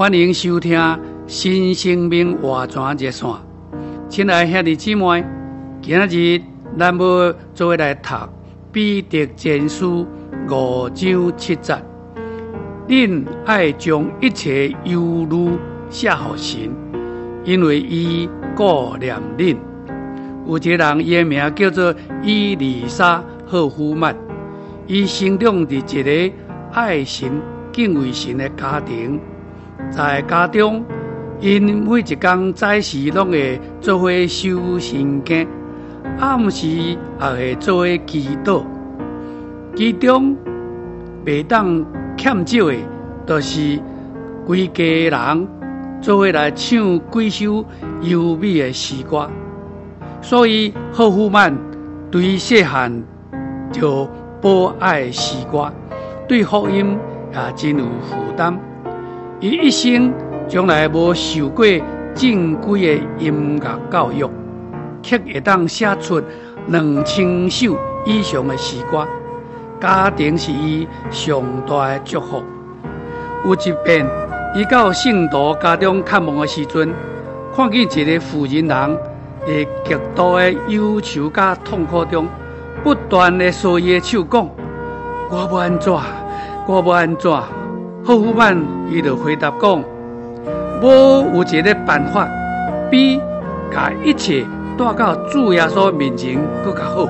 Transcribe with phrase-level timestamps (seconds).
[0.00, 3.28] 欢迎收听新生命活泉热线。
[4.08, 5.22] 亲爱兄弟姊妹，
[5.82, 6.42] 今日
[6.78, 8.14] 咱要做来读
[8.72, 10.06] 彼得前书
[10.48, 11.76] 五章七节。
[12.88, 15.50] 恁爱将一切忧虑
[15.90, 16.74] 卸给神，
[17.44, 18.26] 因为伊
[18.56, 19.54] 顾念恁。
[20.46, 24.16] 有一个人，伊的名叫做伊丽莎·赫夫曼，
[24.86, 26.34] 伊生长伫一个
[26.72, 27.30] 爱神、
[27.70, 29.20] 敬畏神的家庭。
[29.90, 30.84] 在家中，
[31.40, 35.46] 因每一天早时拢会做伙修圣经，
[36.18, 38.62] 暗时也会做伙祈祷。
[39.74, 40.36] 其中
[41.24, 41.84] 袂当
[42.16, 42.76] 欠少的，
[43.26, 43.80] 就是
[44.46, 45.48] 规家人
[46.00, 47.64] 做伙来唱几首
[48.02, 49.30] 优美的诗歌。
[50.22, 51.56] 所以贺夫曼
[52.10, 53.02] 对细汉
[53.72, 54.08] 就
[54.40, 55.72] 博爱诗歌，
[56.28, 56.98] 对福音
[57.32, 58.58] 也真有负担。
[59.42, 60.12] 伊一生
[60.46, 61.64] 从来无受过
[62.14, 64.28] 正规的音乐教育，
[65.00, 66.20] 却会当写出
[66.66, 67.74] 两千首
[68.04, 69.08] 以上的诗歌。
[69.80, 72.42] 家庭是伊上大的祝福。
[73.46, 74.06] 有一遍，
[74.54, 76.92] 伊到圣徒家中看望的时阵，
[77.56, 78.98] 看见一个妇人人
[79.46, 82.28] 在极度的忧愁甲痛苦中，
[82.84, 84.46] 不断的说伊的手讲
[85.32, 85.90] ：“我要安怎？
[86.66, 87.32] 我要安怎？”
[88.02, 88.56] 贺夫曼
[88.88, 89.84] 伊就回答讲
[90.82, 92.26] ：“无有一个办法，
[92.90, 93.20] 比
[93.70, 94.44] 把一切
[94.76, 97.06] 带到主耶稣面前更较好。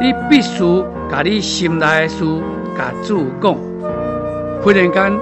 [0.00, 0.62] 你必须
[1.10, 2.24] 把你心内的事
[2.76, 3.56] 甲主讲。”
[4.62, 5.12] 忽然间，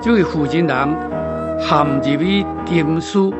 [0.00, 0.96] 这位妇人人
[1.60, 3.32] 陷入去沉思，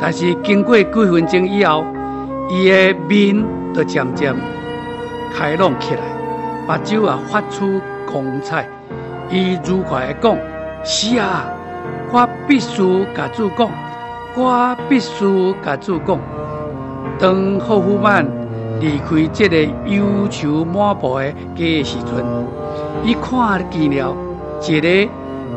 [0.00, 1.84] 但是经过几分钟以后，
[2.48, 4.34] 伊的面就渐渐
[5.34, 6.00] 开朗起来，
[6.66, 7.80] 目睭也发出
[8.10, 8.66] 光彩。
[9.32, 10.36] 伊愉快地讲
[10.82, 11.44] ：“是啊，
[12.12, 13.70] 我必须甲主讲，
[14.34, 16.18] 我必须甲主讲。”
[17.16, 18.26] 当霍夫曼
[18.80, 22.24] 离开这个忧愁满布的家时阵，
[23.04, 24.16] 伊看见了
[24.66, 25.08] 一个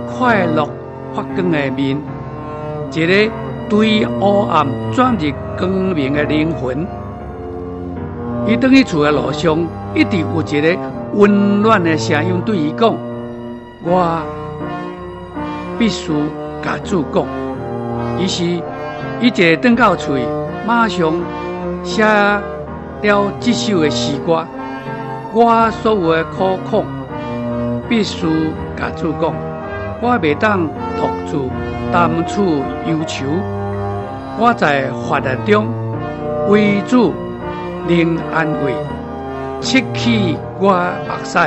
[0.06, 0.70] 快乐
[1.16, 2.00] 发光的面，
[2.92, 3.32] 一个
[3.70, 6.86] 对黑暗转入光明的灵魂。
[8.46, 9.58] 伊回去厝的路上，
[9.96, 10.78] 一直有一个
[11.14, 12.94] 温暖的声音对伊讲。
[13.86, 14.22] 我
[15.78, 16.14] 必须
[16.64, 17.26] 甲主讲，
[18.18, 18.46] 于是
[19.20, 20.18] 伊一回到厝，
[20.66, 21.14] 马上
[21.84, 22.42] 写了
[23.42, 24.46] 这首的诗歌。
[25.34, 26.86] 我所有的苦况
[27.90, 28.26] 必须
[28.78, 29.34] 甲主讲，
[30.02, 31.38] 我袂当独自
[31.92, 33.26] 担处忧愁。
[34.40, 35.68] 我在法律中
[36.48, 37.14] 为主
[37.88, 38.74] 领安慰，
[39.62, 40.72] 拭去我
[41.06, 41.38] 目屎，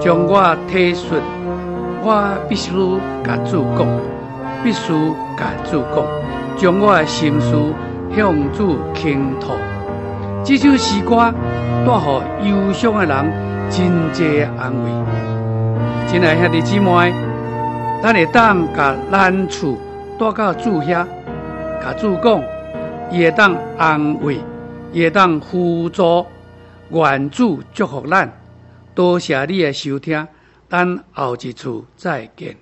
[0.00, 1.20] 将我体恤。
[2.04, 2.72] 我必须
[3.24, 3.86] 甲主讲，
[4.64, 4.92] 必须
[5.38, 6.04] 甲主讲，
[6.56, 7.54] 将我的心事
[8.16, 9.52] 向主倾吐。
[10.44, 11.32] 这首诗歌
[11.86, 11.92] 带
[12.42, 14.90] 予忧伤的人真济安慰。
[16.08, 17.12] 亲爱兄弟姊妹，
[18.02, 19.78] 咱会当甲难处
[20.18, 21.06] 带到主遐，
[21.80, 22.42] 甲主讲，
[23.12, 24.40] 伊会当安慰，
[24.92, 26.26] 伊会当辅助，
[26.90, 28.28] 愿主祝福咱。
[28.92, 30.26] 多谢你的收听。
[30.72, 32.56] 等后一次再见。